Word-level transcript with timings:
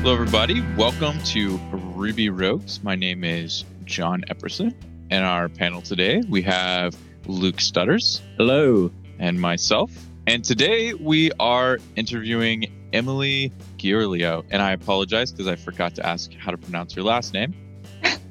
Hello, 0.00 0.14
everybody. 0.14 0.64
Welcome 0.76 1.18
to 1.24 1.58
Ruby 1.72 2.30
Rogues. 2.30 2.80
My 2.84 2.94
name 2.94 3.24
is 3.24 3.64
John 3.84 4.22
Epperson. 4.30 4.72
And 5.10 5.24
our 5.24 5.48
panel 5.48 5.82
today, 5.82 6.22
we 6.28 6.40
have 6.42 6.96
Luke 7.26 7.60
Stutters. 7.60 8.22
Hello. 8.36 8.92
And 9.18 9.40
myself. 9.40 9.90
And 10.28 10.44
today 10.44 10.94
we 10.94 11.32
are 11.40 11.80
interviewing 11.96 12.72
Emily 12.92 13.52
Giorlio. 13.76 14.44
And 14.50 14.62
I 14.62 14.70
apologize 14.70 15.32
because 15.32 15.48
I 15.48 15.56
forgot 15.56 15.96
to 15.96 16.06
ask 16.06 16.32
how 16.32 16.52
to 16.52 16.56
pronounce 16.56 16.94
your 16.94 17.04
last 17.04 17.34
name. 17.34 17.52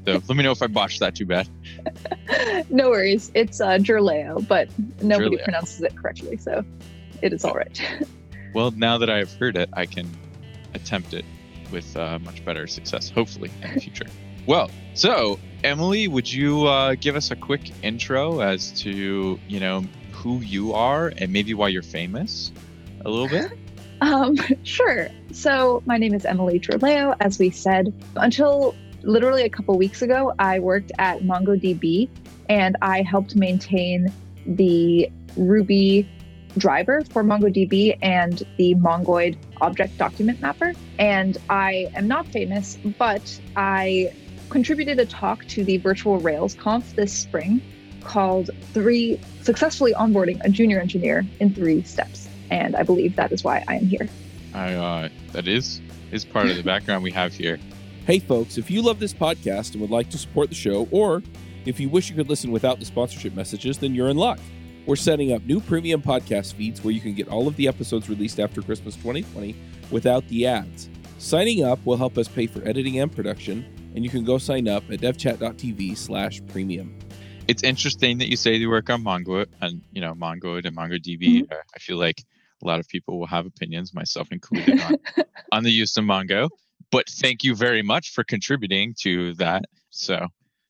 So 0.06 0.14
let 0.28 0.30
me 0.30 0.44
know 0.44 0.52
if 0.52 0.62
I 0.62 0.68
botched 0.68 1.02
that 1.02 1.16
too 1.16 1.26
bad. 1.26 1.50
no 2.70 2.90
worries. 2.90 3.30
It's 3.36 3.60
uh, 3.60 3.78
Giurleo, 3.78 4.48
but 4.48 4.70
nobody 5.02 5.38
pronounces 5.44 5.82
it 5.82 5.98
correctly. 5.98 6.38
So 6.38 6.64
it 7.22 7.34
is 7.34 7.44
all 7.44 7.56
right. 7.56 8.08
well, 8.54 8.72
now 8.72 8.98
that 8.98 9.10
I 9.10 9.18
have 9.18 9.34
heard 9.34 9.58
it, 9.58 9.70
I 9.74 9.86
can 9.86 10.10
attempt 10.74 11.14
it 11.14 11.26
with 11.72 11.96
uh, 11.98 12.20
much 12.20 12.44
better 12.46 12.68
success, 12.68 13.10
hopefully, 13.10 13.52
in 13.62 13.74
the 13.74 13.80
future. 13.80 14.06
well, 14.46 14.70
so 14.94 15.40
Emily, 15.64 16.08
would 16.08 16.32
you 16.32 16.66
uh, 16.66 16.96
give 16.96 17.16
us 17.16 17.32
a 17.32 17.36
quick 17.36 17.72
intro 17.84 18.42
as 18.42 18.72
to 18.82 19.40
you 19.48 19.60
know 19.60 19.84
who 20.12 20.40
you 20.40 20.74
are 20.74 21.14
and 21.18 21.32
maybe 21.32 21.54
why 21.54 21.68
you're 21.68 21.82
famous, 21.82 22.52
a 23.06 23.10
little 23.10 23.30
bit? 23.30 23.52
Um, 24.00 24.38
sure. 24.62 25.10
So 25.32 25.82
my 25.88 25.98
name 25.98 26.14
is 26.14 26.24
Emily 26.24 26.60
Giurleo. 26.60 27.16
As 27.20 27.40
we 27.40 27.50
said, 27.50 27.92
until 28.16 28.76
literally 29.02 29.42
a 29.44 29.50
couple 29.50 29.76
weeks 29.76 30.04
ago, 30.04 30.36
I 30.38 30.60
worked 30.60 30.92
at 31.00 31.22
MongoDB 31.22 32.08
and 32.48 32.78
I 32.84 33.02
helped 33.02 33.36
maintain 33.36 34.14
the 34.46 35.10
Ruby 35.36 36.08
driver 36.58 37.04
for 37.10 37.24
MongoDB 37.24 37.98
and 38.02 38.44
the 38.58 38.76
Mongoid 38.76 39.38
object 39.62 39.98
document 39.98 40.42
mapper. 40.42 40.74
And 41.00 41.38
I 41.50 41.90
am 41.96 42.08
not 42.08 42.28
famous, 42.28 42.78
but 42.98 43.40
I 43.56 44.14
contributed 44.50 45.00
a 45.00 45.06
talk 45.06 45.46
to 45.48 45.64
the 45.64 45.78
virtual 45.78 46.20
Rails 46.20 46.56
conf 46.56 46.96
this 46.96 47.14
spring 47.14 47.62
called 48.02 48.50
Three 48.74 49.20
Successfully 49.42 49.94
Onboarding 49.94 50.40
a 50.44 50.50
Junior 50.50 50.80
Engineer 50.80 51.26
in 51.40 51.54
Three 51.54 51.84
Steps. 51.84 52.28
And 52.50 52.76
I 52.76 52.84
believe 52.84 53.16
that 53.18 53.32
is 53.32 53.44
why 53.44 53.64
I 53.68 53.76
am 53.76 53.86
here. 53.86 54.08
I, 54.54 54.74
uh, 54.74 55.10
that 55.34 55.48
is 55.48 55.82
is 56.12 56.24
part 56.24 56.48
of 56.50 56.56
the 56.56 56.64
background 56.64 57.04
we 57.04 57.12
have 57.12 57.34
here. 57.34 57.60
Hey, 58.06 58.20
folks, 58.20 58.58
if 58.58 58.72
you 58.72 58.82
love 58.82 59.00
this 59.00 59.14
podcast 59.14 59.74
and 59.74 59.82
would 59.82 59.90
like 59.90 60.10
to 60.12 60.18
support 60.18 60.48
the 60.48 60.56
show, 60.56 60.88
or 60.92 61.22
if 61.66 61.82
you 61.82 61.90
wish 61.90 62.10
you 62.10 62.16
could 62.16 62.30
listen 62.30 62.52
without 62.52 62.80
the 62.80 62.86
sponsorship 62.86 63.36
messages, 63.36 63.78
then 63.78 63.94
you're 63.94 64.08
in 64.08 64.16
luck. 64.16 64.40
We're 64.88 64.96
setting 64.96 65.34
up 65.34 65.44
new 65.44 65.60
premium 65.60 66.02
podcast 66.02 66.54
feeds 66.54 66.82
where 66.82 66.94
you 66.94 67.02
can 67.02 67.14
get 67.14 67.28
all 67.28 67.46
of 67.46 67.58
the 67.58 67.68
episodes 67.68 68.08
released 68.08 68.40
after 68.40 68.62
Christmas 68.62 68.96
2020 68.96 69.54
without 69.92 70.26
the 70.30 70.48
ads. 70.48 70.90
Signing 71.18 71.66
up 71.66 71.86
will 71.86 71.98
help 71.98 72.18
us 72.18 72.30
pay 72.30 72.48
for 72.48 72.66
editing 72.66 72.98
and 73.02 73.12
production, 73.12 73.66
and 73.96 74.06
you 74.06 74.10
can 74.10 74.24
go 74.24 74.38
sign 74.38 74.66
up 74.70 74.90
at 74.90 75.02
devchat.tv 75.02 75.98
slash 75.98 76.42
premium. 76.48 76.98
It's 77.50 77.64
interesting 77.64 78.18
that 78.20 78.30
you 78.30 78.38
say 78.38 78.56
you 78.56 78.70
work 78.70 78.90
on 78.90 79.04
Mongo 79.04 79.46
and 79.60 79.82
you 79.92 80.00
know 80.00 80.14
Mongoid 80.14 80.66
and 80.66 80.78
MongoDB. 80.78 81.20
Mm-hmm. 81.22 81.52
Uh, 81.52 81.58
I 81.76 81.80
feel 81.80 81.98
like 81.98 82.24
a 82.64 82.66
lot 82.66 82.80
of 82.80 82.88
people 82.88 83.20
will 83.20 83.28
have 83.28 83.46
opinions, 83.46 83.94
myself 83.94 84.32
included, 84.32 84.80
on, 84.80 84.96
on 85.52 85.64
the 85.64 85.72
use 85.72 85.98
of 85.98 86.06
Mongo. 86.06 86.48
But 86.92 87.10
thank 87.10 87.44
you 87.44 87.56
very 87.56 87.82
much 87.82 88.14
for 88.14 88.24
contributing 88.24 88.96
to 89.02 89.34
that. 89.34 89.66
So 89.90 90.28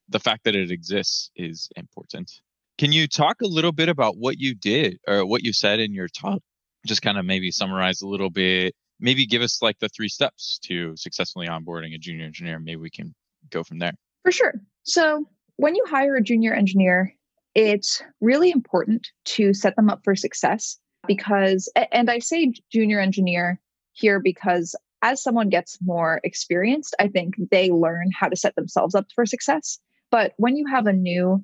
the 0.10 0.20
fact 0.20 0.44
that 0.46 0.56
it 0.56 0.72
exists 0.72 1.30
is 1.36 1.70
important. 1.76 2.32
Can 2.78 2.92
you 2.92 3.08
talk 3.08 3.42
a 3.42 3.48
little 3.48 3.72
bit 3.72 3.90
about 3.90 4.18
what 4.18 4.38
you 4.38 4.54
did 4.54 5.00
or 5.08 5.26
what 5.26 5.44
you 5.44 5.52
said 5.52 5.80
in 5.80 5.94
your 5.94 6.08
talk? 6.08 6.42
Just 6.86 7.02
kind 7.02 7.18
of 7.18 7.26
maybe 7.26 7.50
summarize 7.50 8.02
a 8.02 8.08
little 8.08 8.30
bit. 8.30 8.76
Maybe 9.00 9.26
give 9.26 9.42
us 9.42 9.62
like 9.64 9.80
the 9.80 9.90
three 9.90 10.10
steps 10.10 10.60
to 10.66 10.96
successfully 10.96 11.48
onboarding 11.48 11.96
a 11.96 11.98
junior 11.98 12.26
engineer. 12.26 12.60
Maybe 12.60 12.76
we 12.76 12.92
can 12.92 13.16
go 13.50 13.64
from 13.64 13.80
there. 13.80 13.94
For 14.24 14.32
sure. 14.32 14.54
So, 14.84 15.26
when 15.56 15.76
you 15.76 15.84
hire 15.88 16.16
a 16.16 16.22
junior 16.22 16.54
engineer, 16.54 17.16
it's 17.56 18.04
really 18.22 18.52
important 18.52 19.08
to 19.26 19.54
set 19.56 19.76
them 19.76 19.90
up 19.90 20.02
for 20.04 20.16
success 20.16 20.78
because, 21.08 21.72
and 21.92 22.12
I 22.12 22.20
say 22.20 22.54
junior 22.72 23.00
engineer 23.00 23.60
here 23.94 24.20
because 24.20 24.76
as 25.02 25.24
someone 25.24 25.50
gets 25.50 25.80
more 25.82 26.22
experienced, 26.24 26.96
I 27.00 27.08
think 27.08 27.36
they 27.50 27.72
learn 27.72 28.12
how 28.12 28.30
to 28.30 28.36
set 28.36 28.56
themselves 28.56 28.94
up 28.94 29.08
for 29.16 29.26
success. 29.26 29.80
But 30.12 30.34
when 30.38 30.56
you 30.56 30.68
have 30.68 30.86
a 30.86 30.94
new 30.94 31.44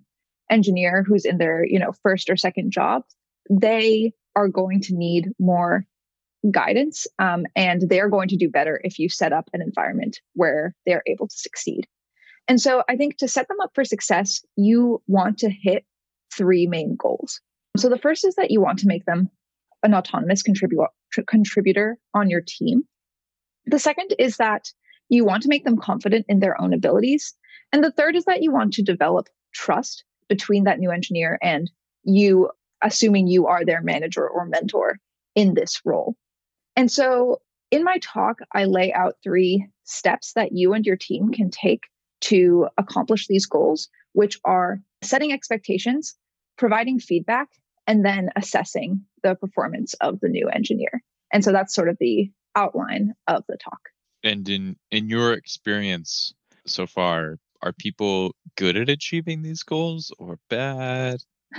engineer 0.49 1.03
who's 1.07 1.25
in 1.25 1.37
their, 1.37 1.65
you 1.65 1.79
know, 1.79 1.93
first 2.03 2.29
or 2.29 2.37
second 2.37 2.71
job, 2.71 3.03
they 3.49 4.13
are 4.35 4.47
going 4.47 4.81
to 4.81 4.95
need 4.95 5.29
more 5.39 5.85
guidance 6.51 7.07
um, 7.19 7.45
and 7.55 7.83
they're 7.89 8.09
going 8.09 8.27
to 8.27 8.37
do 8.37 8.49
better 8.49 8.81
if 8.83 8.99
you 8.99 9.09
set 9.09 9.31
up 9.31 9.49
an 9.53 9.61
environment 9.61 10.19
where 10.33 10.75
they're 10.85 11.03
able 11.07 11.27
to 11.27 11.35
succeed. 11.35 11.87
And 12.47 12.59
so 12.59 12.83
I 12.89 12.97
think 12.97 13.17
to 13.17 13.27
set 13.27 13.47
them 13.47 13.61
up 13.61 13.71
for 13.73 13.85
success, 13.85 14.41
you 14.57 15.01
want 15.07 15.37
to 15.39 15.49
hit 15.49 15.85
three 16.35 16.67
main 16.67 16.95
goals. 16.97 17.39
So 17.77 17.89
the 17.89 17.97
first 17.97 18.25
is 18.25 18.35
that 18.35 18.51
you 18.51 18.61
want 18.61 18.79
to 18.79 18.87
make 18.87 19.05
them 19.05 19.29
an 19.83 19.93
autonomous 19.93 20.43
contribu- 20.43 20.87
contributor 21.27 21.97
on 22.13 22.29
your 22.29 22.41
team. 22.45 22.83
The 23.65 23.79
second 23.79 24.13
is 24.19 24.37
that 24.37 24.71
you 25.09 25.25
want 25.25 25.43
to 25.43 25.49
make 25.49 25.63
them 25.63 25.77
confident 25.77 26.25
in 26.27 26.39
their 26.39 26.59
own 26.59 26.73
abilities. 26.73 27.33
And 27.71 27.83
the 27.83 27.91
third 27.91 28.15
is 28.15 28.25
that 28.25 28.41
you 28.41 28.51
want 28.51 28.73
to 28.73 28.83
develop 28.83 29.27
trust 29.53 30.03
between 30.33 30.63
that 30.63 30.79
new 30.79 30.89
engineer 30.89 31.37
and 31.43 31.69
you, 32.03 32.49
assuming 32.81 33.27
you 33.27 33.45
are 33.45 33.63
their 33.63 33.81
manager 33.81 34.27
or 34.27 34.45
mentor 34.45 34.97
in 35.35 35.53
this 35.53 35.79
role. 35.85 36.15
And 36.75 36.91
so 36.91 37.39
in 37.69 37.83
my 37.83 37.99
talk, 37.99 38.39
I 38.51 38.65
lay 38.65 38.91
out 38.91 39.17
three 39.23 39.67
steps 39.83 40.33
that 40.33 40.51
you 40.51 40.73
and 40.73 40.87
your 40.87 40.95
team 40.95 41.31
can 41.31 41.51
take 41.51 41.83
to 42.21 42.67
accomplish 42.79 43.27
these 43.27 43.45
goals, 43.45 43.89
which 44.13 44.39
are 44.43 44.79
setting 45.03 45.31
expectations, 45.31 46.15
providing 46.57 46.99
feedback, 46.99 47.49
and 47.85 48.03
then 48.03 48.29
assessing 48.35 49.01
the 49.21 49.35
performance 49.35 49.93
of 50.01 50.19
the 50.19 50.29
new 50.29 50.49
engineer. 50.49 51.03
And 51.31 51.43
so 51.43 51.51
that's 51.51 51.75
sort 51.75 51.89
of 51.89 51.97
the 51.99 52.31
outline 52.55 53.13
of 53.27 53.43
the 53.47 53.57
talk. 53.57 53.81
And 54.23 54.49
in 54.49 54.77
in 54.89 55.09
your 55.09 55.33
experience 55.33 56.33
so 56.65 56.87
far, 56.87 57.37
are 57.63 57.73
people 57.73 58.35
good 58.57 58.77
at 58.77 58.89
achieving 58.89 59.41
these 59.41 59.63
goals 59.63 60.11
or 60.19 60.37
bad? 60.49 61.19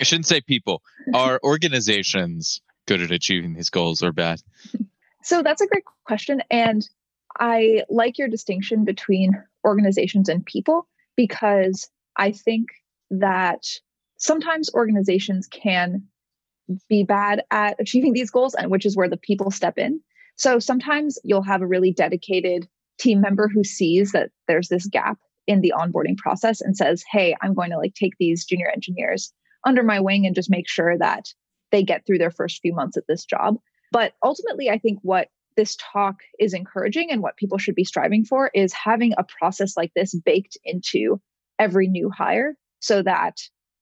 I 0.00 0.04
shouldn't 0.04 0.26
say 0.26 0.40
people. 0.40 0.82
Are 1.14 1.40
organizations 1.42 2.60
good 2.86 3.00
at 3.00 3.10
achieving 3.10 3.54
these 3.54 3.70
goals 3.70 4.02
or 4.02 4.12
bad? 4.12 4.40
So 5.22 5.42
that's 5.42 5.60
a 5.60 5.66
great 5.66 5.84
question. 6.04 6.42
And 6.50 6.86
I 7.38 7.84
like 7.88 8.18
your 8.18 8.28
distinction 8.28 8.84
between 8.84 9.32
organizations 9.64 10.28
and 10.28 10.44
people 10.44 10.88
because 11.16 11.88
I 12.16 12.32
think 12.32 12.68
that 13.10 13.64
sometimes 14.16 14.70
organizations 14.74 15.46
can 15.46 16.08
be 16.88 17.04
bad 17.04 17.42
at 17.50 17.76
achieving 17.78 18.12
these 18.12 18.30
goals, 18.30 18.54
and 18.54 18.70
which 18.70 18.84
is 18.84 18.96
where 18.96 19.08
the 19.08 19.16
people 19.16 19.50
step 19.50 19.78
in. 19.78 20.00
So 20.36 20.58
sometimes 20.58 21.18
you'll 21.24 21.42
have 21.42 21.62
a 21.62 21.66
really 21.66 21.92
dedicated 21.92 22.68
team 22.98 23.20
member 23.20 23.48
who 23.48 23.64
sees 23.64 24.12
that 24.12 24.30
there's 24.46 24.68
this 24.68 24.86
gap 24.86 25.18
in 25.48 25.62
the 25.62 25.72
onboarding 25.76 26.16
process 26.16 26.60
and 26.60 26.76
says, 26.76 27.02
Hey, 27.10 27.34
I'm 27.42 27.54
going 27.54 27.70
to 27.70 27.78
like 27.78 27.94
take 27.94 28.12
these 28.20 28.44
junior 28.44 28.68
engineers 28.68 29.32
under 29.66 29.82
my 29.82 29.98
wing 29.98 30.26
and 30.26 30.34
just 30.34 30.50
make 30.50 30.68
sure 30.68 30.96
that 30.98 31.24
they 31.72 31.82
get 31.82 32.06
through 32.06 32.18
their 32.18 32.30
first 32.30 32.60
few 32.60 32.72
months 32.72 32.96
at 32.96 33.04
this 33.08 33.24
job. 33.24 33.56
But 33.90 34.12
ultimately, 34.22 34.70
I 34.70 34.78
think 34.78 35.00
what 35.02 35.28
this 35.56 35.76
talk 35.92 36.16
is 36.38 36.54
encouraging 36.54 37.10
and 37.10 37.20
what 37.22 37.36
people 37.36 37.58
should 37.58 37.74
be 37.74 37.84
striving 37.84 38.24
for 38.24 38.50
is 38.54 38.72
having 38.72 39.14
a 39.18 39.24
process 39.24 39.76
like 39.76 39.90
this 39.96 40.14
baked 40.14 40.56
into 40.64 41.20
every 41.58 41.88
new 41.88 42.10
hire 42.10 42.54
so 42.80 43.02
that 43.02 43.38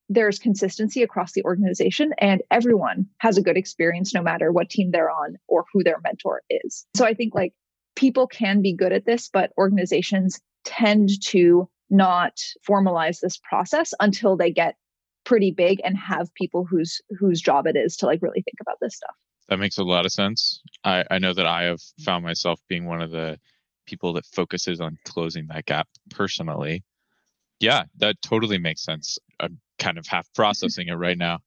there's 0.08 0.38
consistency 0.38 1.02
across 1.02 1.32
the 1.32 1.44
organization 1.44 2.12
and 2.18 2.40
everyone 2.50 3.06
has 3.18 3.36
a 3.36 3.42
good 3.42 3.56
experience 3.56 4.14
no 4.14 4.22
matter 4.22 4.52
what 4.52 4.70
team 4.70 4.90
they're 4.92 5.10
on 5.10 5.36
or 5.48 5.64
who 5.72 5.82
their 5.82 6.00
mentor 6.02 6.42
is. 6.48 6.86
So 6.94 7.04
I 7.04 7.12
think 7.12 7.34
like 7.34 7.52
people 7.96 8.26
can 8.26 8.62
be 8.62 8.72
good 8.72 8.92
at 8.92 9.06
this, 9.06 9.28
but 9.32 9.52
organizations 9.58 10.40
tend 10.64 11.10
to 11.22 11.68
not 11.90 12.38
formalize 12.68 13.20
this 13.20 13.38
process 13.38 13.92
until 14.00 14.36
they 14.36 14.50
get 14.50 14.76
pretty 15.24 15.50
big 15.50 15.80
and 15.84 15.96
have 15.96 16.32
people 16.34 16.64
whose 16.64 17.00
whose 17.18 17.40
job 17.40 17.66
it 17.66 17.76
is 17.76 17.96
to 17.96 18.06
like 18.06 18.22
really 18.22 18.42
think 18.42 18.56
about 18.60 18.76
this 18.80 18.96
stuff. 18.96 19.14
That 19.48 19.58
makes 19.58 19.78
a 19.78 19.84
lot 19.84 20.04
of 20.06 20.12
sense. 20.12 20.60
I, 20.84 21.04
I 21.10 21.18
know 21.18 21.32
that 21.32 21.46
I 21.46 21.64
have 21.64 21.80
found 22.04 22.24
myself 22.24 22.60
being 22.68 22.86
one 22.86 23.00
of 23.00 23.10
the 23.10 23.38
people 23.86 24.12
that 24.14 24.26
focuses 24.26 24.80
on 24.80 24.98
closing 25.04 25.46
that 25.48 25.66
gap 25.66 25.88
personally. 26.10 26.84
Yeah, 27.60 27.84
that 27.98 28.16
totally 28.22 28.58
makes 28.58 28.84
sense. 28.84 29.18
I'm 29.40 29.60
kind 29.78 29.98
of 29.98 30.06
half 30.06 30.26
processing 30.34 30.88
it 30.88 30.94
right 30.94 31.16
now. 31.16 31.38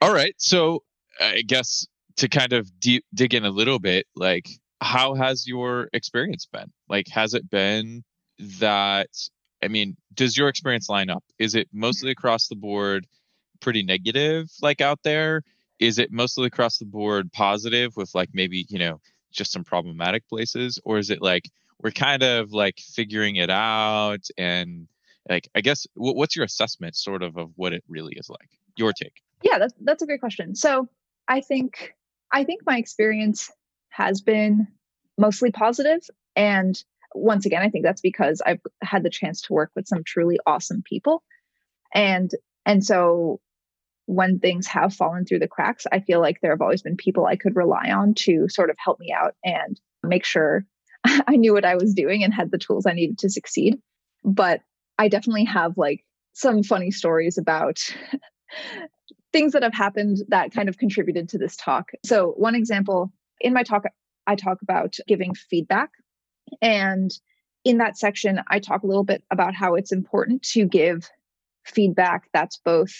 All 0.00 0.12
right. 0.12 0.34
So 0.38 0.82
I 1.20 1.42
guess 1.46 1.86
to 2.16 2.28
kind 2.28 2.52
of 2.52 2.68
deep, 2.80 3.04
dig 3.14 3.34
in 3.34 3.44
a 3.44 3.50
little 3.50 3.78
bit, 3.78 4.06
like 4.16 4.48
how 4.84 5.14
has 5.14 5.46
your 5.46 5.88
experience 5.92 6.46
been? 6.46 6.70
Like, 6.88 7.08
has 7.08 7.34
it 7.34 7.48
been 7.48 8.04
that, 8.38 9.08
I 9.62 9.68
mean, 9.68 9.96
does 10.12 10.36
your 10.36 10.48
experience 10.48 10.88
line 10.88 11.10
up? 11.10 11.24
Is 11.38 11.54
it 11.54 11.68
mostly 11.72 12.10
across 12.10 12.48
the 12.48 12.56
board 12.56 13.06
pretty 13.60 13.82
negative, 13.82 14.50
like 14.60 14.80
out 14.80 15.00
there? 15.02 15.42
Is 15.80 15.98
it 15.98 16.12
mostly 16.12 16.46
across 16.46 16.78
the 16.78 16.84
board 16.84 17.32
positive 17.32 17.96
with 17.96 18.14
like 18.14 18.28
maybe, 18.32 18.66
you 18.68 18.78
know, 18.78 19.00
just 19.32 19.52
some 19.52 19.64
problematic 19.64 20.28
places 20.28 20.78
or 20.84 20.98
is 20.98 21.10
it 21.10 21.20
like 21.20 21.50
we're 21.82 21.90
kind 21.90 22.22
of 22.22 22.52
like 22.52 22.78
figuring 22.78 23.36
it 23.36 23.50
out 23.50 24.24
and 24.38 24.86
like 25.28 25.48
i 25.54 25.60
guess 25.60 25.86
what's 25.94 26.36
your 26.36 26.44
assessment 26.44 26.94
sort 26.94 27.22
of 27.22 27.36
of 27.36 27.50
what 27.56 27.72
it 27.72 27.82
really 27.88 28.14
is 28.14 28.30
like 28.30 28.48
your 28.76 28.92
take 28.92 29.22
yeah 29.42 29.58
that's 29.58 29.74
that's 29.80 30.02
a 30.02 30.06
great 30.06 30.20
question 30.20 30.54
so 30.54 30.88
i 31.26 31.40
think 31.40 31.94
i 32.32 32.44
think 32.44 32.62
my 32.64 32.78
experience 32.78 33.50
has 33.88 34.20
been 34.20 34.66
mostly 35.18 35.50
positive. 35.50 36.00
And 36.36 36.82
once 37.14 37.46
again 37.46 37.62
i 37.62 37.70
think 37.70 37.84
that's 37.84 38.00
because 38.00 38.42
i've 38.44 38.60
had 38.82 39.02
the 39.02 39.10
chance 39.10 39.40
to 39.40 39.52
work 39.52 39.70
with 39.74 39.86
some 39.86 40.02
truly 40.04 40.38
awesome 40.46 40.82
people. 40.84 41.22
And 41.94 42.30
and 42.66 42.84
so 42.84 43.40
when 44.06 44.38
things 44.38 44.66
have 44.66 44.92
fallen 44.92 45.24
through 45.24 45.38
the 45.38 45.48
cracks 45.48 45.86
i 45.92 46.00
feel 46.00 46.20
like 46.20 46.40
there 46.40 46.50
have 46.50 46.60
always 46.60 46.82
been 46.82 46.96
people 46.96 47.24
i 47.24 47.36
could 47.36 47.56
rely 47.56 47.90
on 47.90 48.14
to 48.14 48.48
sort 48.48 48.68
of 48.68 48.76
help 48.78 48.98
me 48.98 49.14
out 49.16 49.34
and 49.44 49.80
make 50.02 50.24
sure 50.24 50.66
i 51.04 51.36
knew 51.36 51.54
what 51.54 51.64
i 51.64 51.76
was 51.76 51.94
doing 51.94 52.24
and 52.24 52.34
had 52.34 52.50
the 52.50 52.58
tools 52.58 52.84
i 52.86 52.92
needed 52.92 53.18
to 53.18 53.30
succeed. 53.30 53.76
But 54.24 54.60
i 54.98 55.08
definitely 55.08 55.44
have 55.44 55.78
like 55.78 56.04
some 56.32 56.64
funny 56.64 56.90
stories 56.90 57.38
about 57.38 57.78
things 59.32 59.52
that 59.52 59.62
have 59.62 59.74
happened 59.74 60.18
that 60.28 60.52
kind 60.52 60.68
of 60.68 60.78
contributed 60.78 61.28
to 61.28 61.38
this 61.38 61.56
talk. 61.56 61.90
So 62.04 62.34
one 62.36 62.54
example 62.54 63.12
in 63.40 63.52
my 63.52 63.62
talk 63.62 63.84
i 64.26 64.34
talk 64.34 64.62
about 64.62 64.94
giving 65.06 65.34
feedback 65.34 65.90
and 66.60 67.10
in 67.64 67.78
that 67.78 67.98
section, 67.98 68.40
I 68.48 68.58
talk 68.58 68.82
a 68.82 68.86
little 68.86 69.04
bit 69.04 69.24
about 69.30 69.54
how 69.54 69.74
it's 69.74 69.92
important 69.92 70.42
to 70.52 70.66
give 70.66 71.08
feedback 71.64 72.28
that's 72.32 72.58
both 72.58 72.92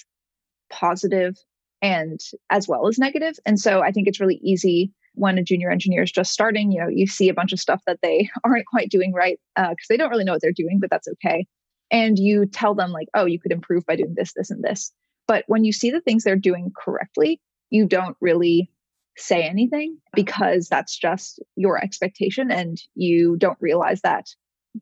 positive 0.71 1.37
and 1.83 2.19
as 2.49 2.67
well 2.67 2.89
as 2.89 2.99
negative. 2.99 3.35
And 3.45 3.61
so 3.61 3.83
I 3.83 3.93
think 3.93 4.09
it's 4.09 4.21
really 4.21 4.41
easy 4.43 4.91
when 5.17 5.37
a 5.39 5.45
junior 5.45 5.71
engineer 5.71 6.03
is 6.03 6.11
just 6.11 6.33
starting, 6.33 6.73
you 6.73 6.81
know, 6.81 6.89
you 6.89 7.07
see 7.07 7.29
a 7.29 7.35
bunch 7.35 7.53
of 7.53 7.61
stuff 7.61 7.83
that 7.87 8.01
they 8.03 8.29
aren't 8.45 8.67
quite 8.67 8.91
doing 8.91 9.13
right 9.13 9.39
because 9.55 9.73
uh, 9.73 9.91
they 9.91 9.97
don't 9.97 10.11
really 10.11 10.25
know 10.25 10.33
what 10.33 10.41
they're 10.41 10.51
doing, 10.51 10.79
but 10.81 10.91
that's 10.91 11.09
okay. 11.09 11.47
And 11.91 12.19
you 12.19 12.47
tell 12.47 12.75
them, 12.75 12.91
like, 12.91 13.09
oh, 13.15 13.27
you 13.27 13.39
could 13.39 13.53
improve 13.53 13.85
by 13.85 13.97
doing 13.97 14.15
this, 14.17 14.33
this, 14.35 14.51
and 14.51 14.65
this. 14.65 14.91
But 15.29 15.45
when 15.47 15.65
you 15.65 15.73
see 15.73 15.91
the 15.91 16.01
things 16.01 16.25
they're 16.25 16.35
doing 16.35 16.73
correctly, 16.77 17.41
you 17.71 17.87
don't 17.87 18.17
really 18.21 18.71
say 19.17 19.43
anything 19.43 19.97
because 20.15 20.69
that's 20.69 20.97
just 20.97 21.41
your 21.57 21.83
expectation 21.83 22.51
and 22.51 22.81
you 22.95 23.37
don't 23.37 23.59
realize 23.61 24.01
that 24.03 24.27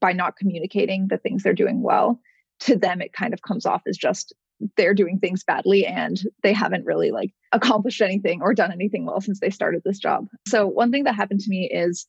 by 0.00 0.12
not 0.12 0.36
communicating 0.36 1.08
the 1.08 1.18
things 1.18 1.42
they're 1.42 1.52
doing 1.52 1.82
well 1.82 2.18
to 2.60 2.76
them 2.76 3.02
it 3.02 3.12
kind 3.12 3.34
of 3.34 3.42
comes 3.42 3.66
off 3.66 3.82
as 3.86 3.96
just 3.96 4.32
they're 4.76 4.94
doing 4.94 5.18
things 5.18 5.44
badly 5.44 5.84
and 5.84 6.22
they 6.42 6.52
haven't 6.52 6.86
really 6.86 7.10
like 7.10 7.32
accomplished 7.52 8.00
anything 8.00 8.40
or 8.40 8.54
done 8.54 8.72
anything 8.72 9.04
well 9.04 9.20
since 9.20 9.40
they 9.40 9.50
started 9.50 9.82
this 9.84 9.98
job. 9.98 10.26
So 10.46 10.66
one 10.68 10.92
thing 10.92 11.04
that 11.04 11.16
happened 11.16 11.40
to 11.40 11.50
me 11.50 11.68
is 11.68 12.06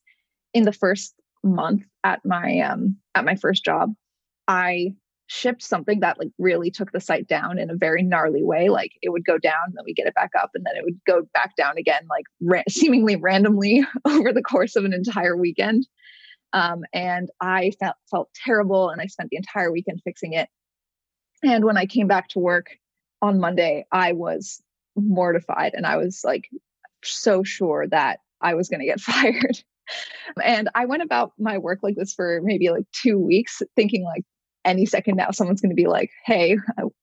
in 0.52 0.62
the 0.62 0.72
first 0.72 1.14
month 1.44 1.84
at 2.02 2.24
my 2.24 2.60
um 2.60 2.96
at 3.14 3.24
my 3.24 3.36
first 3.36 3.64
job 3.64 3.92
i 4.48 4.94
shipped 5.26 5.62
something 5.62 6.00
that 6.00 6.18
like 6.18 6.30
really 6.38 6.70
took 6.70 6.92
the 6.92 7.00
site 7.00 7.26
down 7.26 7.58
in 7.58 7.70
a 7.70 7.76
very 7.76 8.02
gnarly 8.02 8.44
way 8.44 8.68
like 8.68 8.92
it 9.00 9.08
would 9.08 9.24
go 9.24 9.38
down 9.38 9.72
then 9.72 9.84
we 9.84 9.94
get 9.94 10.06
it 10.06 10.14
back 10.14 10.30
up 10.40 10.50
and 10.54 10.64
then 10.66 10.76
it 10.76 10.84
would 10.84 11.00
go 11.06 11.22
back 11.32 11.56
down 11.56 11.78
again 11.78 12.02
like 12.10 12.26
ra- 12.42 12.62
seemingly 12.68 13.16
randomly 13.16 13.84
over 14.04 14.32
the 14.32 14.42
course 14.42 14.76
of 14.76 14.84
an 14.84 14.92
entire 14.92 15.36
weekend. 15.36 15.86
Um, 16.52 16.84
and 16.92 17.30
i 17.40 17.72
felt 17.80 17.96
felt 18.10 18.28
terrible 18.44 18.90
and 18.90 19.00
i 19.00 19.06
spent 19.06 19.30
the 19.30 19.36
entire 19.36 19.72
weekend 19.72 20.02
fixing 20.04 20.34
it. 20.34 20.48
And 21.42 21.64
when 21.64 21.76
i 21.76 21.86
came 21.86 22.06
back 22.06 22.28
to 22.28 22.38
work 22.38 22.76
on 23.22 23.40
monday 23.40 23.86
i 23.90 24.12
was 24.12 24.62
mortified 24.94 25.72
and 25.74 25.86
i 25.86 25.96
was 25.96 26.20
like 26.22 26.48
so 27.02 27.42
sure 27.42 27.86
that 27.88 28.20
i 28.40 28.54
was 28.54 28.68
going 28.68 28.80
to 28.80 28.86
get 28.86 29.00
fired. 29.00 29.58
And 30.42 30.68
i 30.74 30.84
went 30.84 31.02
about 31.02 31.32
my 31.38 31.58
work 31.58 31.80
like 31.82 31.96
this 31.96 32.12
for 32.12 32.40
maybe 32.44 32.68
like 32.70 32.84
two 32.92 33.18
weeks 33.18 33.60
thinking 33.74 34.04
like 34.04 34.24
any 34.64 34.86
second 34.86 35.16
now 35.16 35.30
someone's 35.30 35.60
going 35.60 35.70
to 35.70 35.76
be 35.76 35.86
like 35.86 36.10
hey 36.24 36.56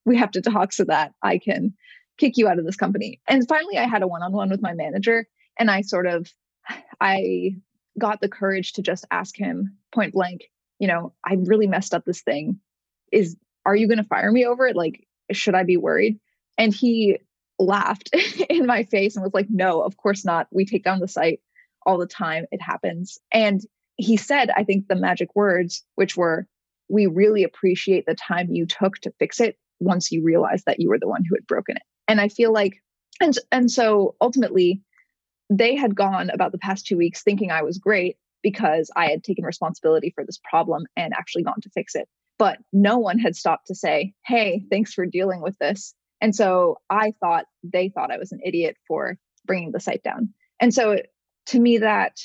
we 0.06 0.18
have 0.18 0.32
to 0.32 0.42
talk 0.42 0.74
so 0.74 0.84
that 0.84 1.14
i 1.22 1.38
can 1.38 1.74
kick 2.18 2.38
you 2.38 2.48
out 2.48 2.60
of 2.60 2.66
this 2.66 2.76
company. 2.76 3.20
And 3.28 3.48
finally 3.48 3.78
i 3.78 3.88
had 3.88 4.04
a 4.04 4.08
one-on-one 4.08 4.50
with 4.50 4.62
my 4.62 4.74
manager 4.74 5.28
and 5.60 5.72
i 5.72 5.82
sort 5.82 6.08
of 6.08 6.28
i 7.00 7.56
got 8.00 8.22
the 8.22 8.30
courage 8.30 8.74
to 8.74 8.82
just 8.82 9.06
ask 9.12 9.36
him 9.36 9.78
point 9.94 10.14
blank 10.14 10.42
you 10.80 10.88
know 10.88 11.14
i 11.26 11.36
really 11.36 11.68
messed 11.68 11.94
up 11.94 12.06
this 12.06 12.22
thing. 12.22 12.60
Is 13.12 13.36
are 13.66 13.76
you 13.76 13.88
going 13.88 13.98
to 13.98 14.04
fire 14.04 14.32
me 14.32 14.46
over? 14.46 14.68
It 14.68 14.76
like 14.76 15.08
should 15.32 15.56
i 15.56 15.64
be 15.64 15.78
worried? 15.78 16.20
And 16.58 16.74
he 16.74 17.20
laughed 17.60 18.10
in 18.50 18.66
my 18.66 18.84
face 18.84 19.16
and 19.16 19.24
was 19.24 19.34
like 19.34 19.48
no 19.50 19.82
of 19.82 19.98
course 19.98 20.26
not. 20.26 20.48
We 20.52 20.66
take 20.66 20.84
down 20.84 21.00
the 21.00 21.08
site 21.08 21.42
all 21.86 21.98
the 21.98 22.08
time. 22.08 22.46
It 22.52 22.62
happens. 22.62 23.20
And 23.32 23.62
he 23.98 24.18
said 24.18 24.50
i 24.56 24.64
think 24.64 24.88
the 24.88 24.96
magic 24.96 25.30
words 25.36 25.84
which 25.96 26.18
were 26.18 26.48
we 26.92 27.06
really 27.08 27.44
appreciate 27.44 28.06
the 28.06 28.16
time 28.16 28.52
you 28.52 28.66
took 28.66 28.98
to 29.00 29.14
fix 29.18 29.40
it 29.40 29.58
once 29.80 30.12
you 30.12 30.24
realized 30.24 30.66
that 30.66 30.80
you 30.80 30.90
were 30.90 31.00
the 31.00 31.08
one 31.08 31.24
who 31.28 31.36
had 31.36 31.48
broken 31.48 31.78
it. 31.78 31.84
And 32.08 32.20
I 32.20 32.28
feel 32.28 32.52
like, 32.52 32.82
and, 33.20 33.36
and 33.52 33.72
so 33.72 34.16
ultimately, 34.20 34.82
they 35.50 35.76
had 35.76 35.96
gone 35.96 36.30
about 36.30 36.52
the 36.52 36.58
past 36.58 36.86
two 36.86 36.98
weeks 36.98 37.24
thinking 37.24 37.52
I 37.52 37.64
was 37.64 37.78
great 37.78 38.18
because 38.44 38.92
I 38.96 39.08
had 39.08 39.24
taken 39.24 39.46
responsibility 39.46 40.12
for 40.14 40.26
this 40.26 40.40
problem 40.50 40.86
and 40.96 41.14
actually 41.14 41.44
gone 41.44 41.62
to 41.62 41.70
fix 41.70 41.96
it. 41.96 42.08
But 42.38 42.58
no 42.74 42.98
one 42.98 43.20
had 43.20 43.36
stopped 43.36 43.68
to 43.68 43.76
say, 43.76 44.14
hey, 44.26 44.64
thanks 44.70 44.94
for 44.94 45.06
dealing 45.06 45.42
with 45.42 45.58
this. 45.60 45.94
And 46.22 46.36
so 46.36 46.78
I 46.90 47.14
thought 47.20 47.46
they 47.64 47.90
thought 47.90 48.12
I 48.12 48.18
was 48.18 48.32
an 48.32 48.40
idiot 48.46 48.78
for 48.88 49.18
bringing 49.46 49.72
the 49.72 49.80
site 49.80 50.04
down. 50.04 50.34
And 50.60 50.74
so 50.74 50.98
to 51.48 51.60
me, 51.60 51.80
that 51.80 52.18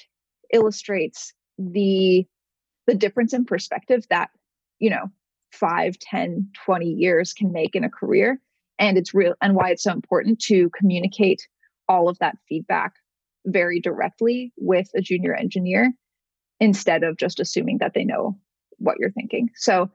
illustrates 0.52 1.32
the 1.58 2.26
the 2.86 2.94
difference 2.94 3.34
in 3.34 3.44
perspective 3.44 4.06
that 4.10 4.30
you 4.78 4.90
know 4.90 5.10
5 5.52 5.98
10 5.98 6.48
20 6.64 6.86
years 6.86 7.32
can 7.32 7.52
make 7.52 7.74
in 7.74 7.84
a 7.84 7.90
career. 7.90 8.40
And 8.78 8.98
it's 8.98 9.14
real 9.14 9.34
and 9.40 9.54
why 9.54 9.70
it's 9.70 9.84
so 9.84 9.92
important 9.92 10.38
to 10.40 10.70
communicate 10.70 11.48
all 11.88 12.08
of 12.08 12.18
that 12.18 12.36
feedback 12.48 12.92
very 13.46 13.80
directly 13.80 14.52
with 14.56 14.88
a 14.94 15.00
junior 15.00 15.34
engineer 15.34 15.92
instead 16.60 17.04
of 17.04 17.16
just 17.16 17.40
assuming 17.40 17.78
that 17.78 17.94
they 17.94 18.04
know 18.04 18.38
what 18.78 18.96
you're 18.98 19.12
thinking. 19.12 19.50
So 19.54 19.90